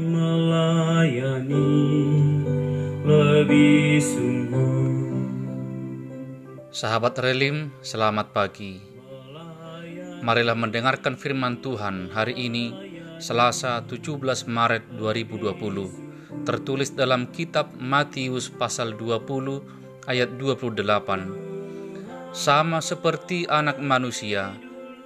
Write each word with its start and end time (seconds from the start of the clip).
melayani, 0.00 1.70
lebih 3.06 4.02
sungguh. 4.02 4.90
Sahabat 6.70 7.18
Relim, 7.20 7.70
selamat 7.84 8.32
pagi. 8.32 8.80
Marilah 10.20 10.56
mendengarkan 10.56 11.16
firman 11.16 11.60
Tuhan 11.64 12.12
hari 12.12 12.36
ini, 12.36 12.72
Selasa 13.20 13.84
17 13.84 14.48
Maret 14.48 14.96
2020, 14.96 16.44
tertulis 16.44 16.92
dalam 16.92 17.28
kitab 17.32 17.72
Matius 17.76 18.48
pasal 18.52 18.96
20 18.96 19.64
ayat 20.08 20.36
28. 20.36 22.32
Sama 22.32 22.78
seperti 22.78 23.44
anak 23.50 23.82
manusia, 23.82 24.54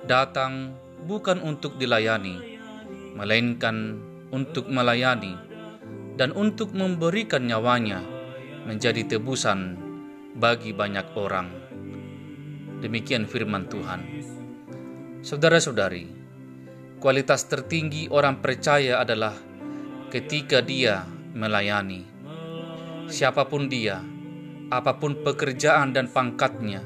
datang 0.05 0.77
bukan 1.09 1.41
untuk 1.41 1.81
dilayani, 1.81 2.54
melainkan 3.15 4.03
untuk 4.35 4.67
melayani 4.67 5.39
dan 6.19 6.35
untuk 6.35 6.75
memberikan 6.75 7.47
nyawanya 7.47 8.03
menjadi 8.67 9.07
tebusan 9.07 9.79
bagi 10.35 10.75
banyak 10.75 11.07
orang. 11.15 11.49
Demikian 12.83 13.31
firman 13.31 13.71
Tuhan. 13.71 14.03
Saudara-saudari, 15.25 16.11
kualitas 17.01 17.47
tertinggi 17.47 18.11
orang 18.11 18.43
percaya 18.43 19.01
adalah 19.01 19.33
ketika 20.11 20.61
dia 20.61 21.07
melayani. 21.33 22.05
Siapa 23.09 23.47
pun 23.49 23.71
dia, 23.71 24.03
apa 24.69 24.97
pun 25.01 25.23
pekerjaan 25.23 25.95
dan 25.95 26.11
pangkatnya, 26.11 26.83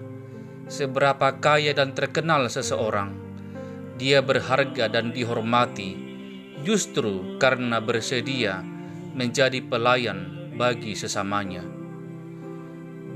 seberapa 0.68 1.40
kaya 1.40 1.72
dan 1.74 1.96
terkenal 1.96 2.46
seseorang, 2.46 3.14
dia 3.98 4.22
berharga 4.22 4.86
dan 4.86 5.10
dihormati 5.10 6.07
justru 6.66 7.38
karena 7.38 7.78
bersedia 7.78 8.62
menjadi 9.14 9.58
pelayan 9.62 10.50
bagi 10.54 10.94
sesamanya. 10.94 11.62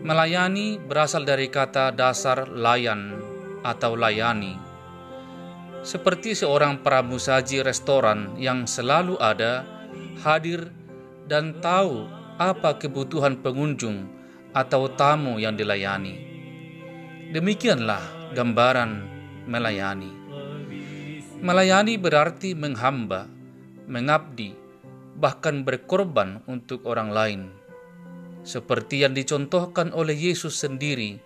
Melayani 0.02 0.82
berasal 0.82 1.22
dari 1.22 1.46
kata 1.46 1.94
dasar 1.94 2.50
layan 2.50 3.18
atau 3.62 3.94
layani. 3.94 4.58
Seperti 5.82 6.34
seorang 6.34 6.82
pramusaji 6.82 7.62
restoran 7.62 8.34
yang 8.38 8.66
selalu 8.66 9.18
ada, 9.18 9.66
hadir, 10.22 10.70
dan 11.26 11.58
tahu 11.62 12.06
apa 12.38 12.78
kebutuhan 12.78 13.38
pengunjung 13.38 14.10
atau 14.54 14.90
tamu 14.90 15.38
yang 15.38 15.54
dilayani. 15.54 16.18
Demikianlah 17.30 18.34
gambaran 18.34 18.90
melayani. 19.46 20.21
Melayani 21.42 21.98
berarti 21.98 22.54
menghamba, 22.54 23.26
mengabdi, 23.90 24.54
bahkan 25.18 25.66
berkorban 25.66 26.38
untuk 26.46 26.86
orang 26.86 27.10
lain 27.10 27.42
seperti 28.42 29.06
yang 29.06 29.14
dicontohkan 29.14 29.94
oleh 29.94 30.14
Yesus 30.14 30.58
sendiri 30.58 31.18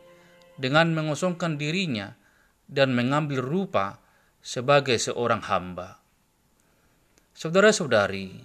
dengan 0.61 0.93
mengosongkan 0.93 1.57
dirinya 1.57 2.17
dan 2.69 2.93
mengambil 2.93 3.41
rupa 3.41 4.01
sebagai 4.41 4.97
seorang 5.01 5.41
hamba. 5.45 6.01
Saudara-saudari, 7.37 8.45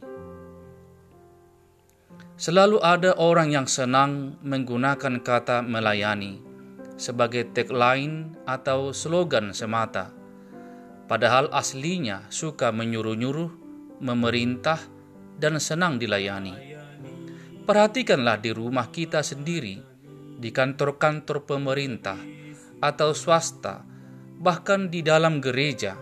selalu 2.36 2.84
ada 2.84 3.16
orang 3.16 3.56
yang 3.56 3.68
senang 3.68 4.36
menggunakan 4.44 5.24
kata 5.24 5.64
melayani 5.64 6.44
sebagai 7.00 7.48
tagline 7.56 8.36
atau 8.44 8.92
slogan 8.92 9.56
semata, 9.56 10.12
padahal 11.12 11.52
aslinya 11.52 12.32
suka 12.32 12.72
menyuruh-nyuruh, 12.72 13.52
memerintah, 14.00 14.80
dan 15.36 15.60
senang 15.60 16.00
dilayani. 16.00 16.56
Perhatikanlah 17.68 18.40
di 18.40 18.56
rumah 18.56 18.88
kita 18.88 19.20
sendiri, 19.20 19.76
di 20.40 20.50
kantor-kantor 20.56 21.44
pemerintah 21.44 22.16
atau 22.80 23.12
swasta, 23.12 23.84
bahkan 24.40 24.88
di 24.88 25.04
dalam 25.04 25.44
gereja. 25.44 26.00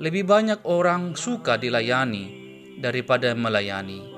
Lebih 0.00 0.24
banyak 0.24 0.64
orang 0.64 1.12
suka 1.20 1.60
dilayani 1.60 2.24
daripada 2.80 3.36
melayani. 3.36 4.08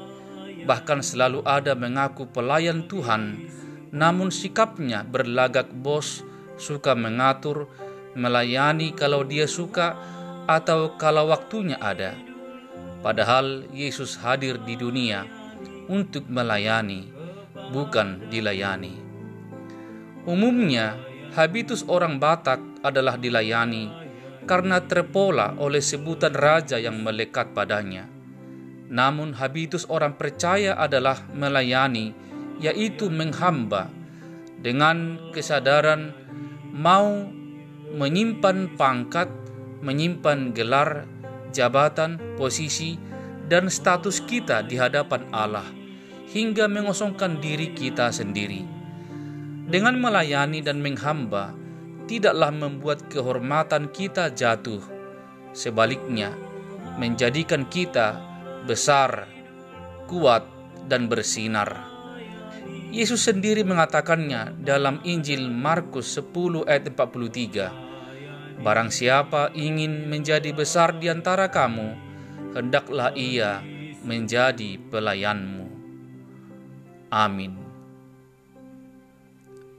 Bahkan 0.63 1.03
selalu 1.03 1.43
ada 1.43 1.75
mengaku 1.75 2.31
pelayan 2.31 2.87
Tuhan, 2.87 3.51
namun 3.91 4.31
sikapnya 4.31 5.03
berlagak 5.03 5.75
bos, 5.75 6.23
suka 6.55 6.95
mengatur, 6.95 7.67
melayani 8.15 8.93
kalau 8.93 9.25
dia 9.25 9.49
suka 9.49 9.97
atau 10.47 10.99
kalau 10.99 11.31
waktunya 11.31 11.79
ada. 11.79 12.17
Padahal 13.03 13.67
Yesus 13.75 14.15
hadir 14.23 14.63
di 14.63 14.79
dunia 14.79 15.27
untuk 15.91 16.31
melayani, 16.31 17.11
bukan 17.75 18.31
dilayani. 18.31 18.95
Umumnya, 20.23 20.95
habitus 21.35 21.83
orang 21.91 22.23
Batak 22.23 22.63
adalah 22.87 23.19
dilayani 23.19 23.91
karena 24.47 24.79
terpola 24.83 25.59
oleh 25.59 25.83
sebutan 25.83 26.35
raja 26.35 26.79
yang 26.79 27.03
melekat 27.03 27.51
padanya. 27.51 28.07
Namun, 28.93 29.35
habitus 29.35 29.89
orang 29.91 30.15
percaya 30.15 30.79
adalah 30.79 31.27
melayani, 31.35 32.15
yaitu 32.63 33.11
menghamba 33.11 33.91
dengan 34.63 35.19
kesadaran 35.35 36.15
mau 36.71 37.27
menyimpan 37.93 38.73
pangkat, 38.81 39.29
menyimpan 39.85 40.57
gelar, 40.57 41.05
jabatan, 41.53 42.17
posisi, 42.41 42.97
dan 43.53 43.69
status 43.69 44.25
kita 44.25 44.65
di 44.65 44.81
hadapan 44.81 45.29
Allah, 45.29 45.69
hingga 46.33 46.65
mengosongkan 46.73 47.37
diri 47.45 47.77
kita 47.77 48.09
sendiri. 48.09 48.65
Dengan 49.69 50.01
melayani 50.01 50.65
dan 50.65 50.81
menghamba, 50.81 51.53
tidaklah 52.09 52.49
membuat 52.49 53.13
kehormatan 53.13 53.93
kita 53.93 54.33
jatuh, 54.33 54.81
sebaliknya, 55.53 56.33
menjadikan 56.97 57.69
kita 57.69 58.17
besar, 58.65 59.29
kuat, 60.09 60.49
dan 60.89 61.07
bersinar. 61.07 61.92
Yesus 62.93 63.25
sendiri 63.25 63.65
mengatakannya 63.65 64.61
dalam 64.61 65.01
Injil 65.01 65.49
Markus 65.49 66.13
10 66.13 66.69
ayat 66.69 66.93
43. 66.93 68.61
Barang 68.61 68.93
siapa 68.93 69.49
ingin 69.57 70.13
menjadi 70.13 70.53
besar 70.53 71.01
di 71.01 71.09
antara 71.09 71.49
kamu, 71.49 71.97
hendaklah 72.53 73.17
ia 73.17 73.65
menjadi 74.05 74.77
pelayanmu. 74.93 75.67
Amin. 77.09 77.57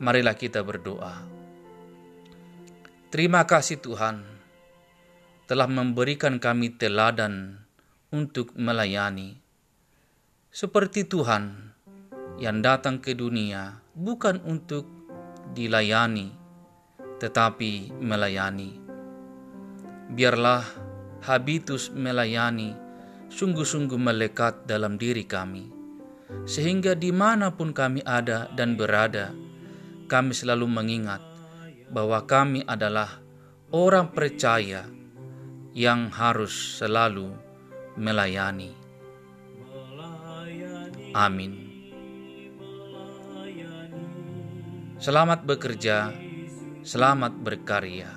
Marilah 0.01 0.33
kita 0.33 0.65
berdoa. 0.65 1.21
Terima 3.13 3.45
kasih 3.45 3.77
Tuhan 3.77 4.25
telah 5.45 5.69
memberikan 5.69 6.41
kami 6.41 6.81
teladan 6.81 7.61
untuk 8.09 8.57
melayani. 8.57 9.37
Seperti 10.49 11.05
Tuhan 11.05 11.72
yang 12.41 12.65
datang 12.65 12.97
ke 12.97 13.13
dunia 13.13 13.81
bukan 13.93 14.41
untuk 14.45 14.89
dilayani, 15.53 16.33
tetapi 17.21 17.93
melayani. 18.01 18.81
Biarlah 20.13 20.65
habitus 21.23 21.93
melayani 21.93 22.73
sungguh-sungguh 23.29 23.97
melekat 23.97 24.65
dalam 24.65 24.97
diri 24.97 25.25
kami, 25.25 25.69
sehingga 26.45 26.97
di 26.97 27.13
mana 27.13 27.53
pun 27.53 27.73
kami 27.73 28.01
ada 28.05 28.49
dan 28.53 28.77
berada, 28.77 29.33
kami 30.09 30.33
selalu 30.33 30.65
mengingat 30.69 31.21
bahwa 31.93 32.25
kami 32.25 32.65
adalah 32.65 33.21
orang 33.73 34.09
percaya 34.13 34.85
yang 35.73 36.13
harus 36.13 36.77
selalu 36.81 37.33
melayani. 37.97 38.73
Amin. 41.13 41.62
Selamat 45.03 45.43
bekerja, 45.43 46.15
selamat 46.79 47.35
berkarya. 47.43 48.07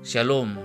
Shalom 0.00 0.56